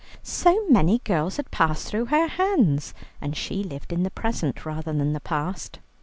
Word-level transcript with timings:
So 0.23 0.67
many 0.67 0.97
girls 0.97 1.37
had 1.37 1.51
passed 1.51 1.87
through 1.87 2.05
her 2.05 2.25
hands, 2.27 2.95
and 3.21 3.37
she 3.37 3.63
lived 3.63 3.93
in 3.93 4.01
the 4.01 4.09
present 4.09 4.65
rather 4.65 4.91
than 4.91 5.13
the 5.13 5.19
past. 5.19 5.77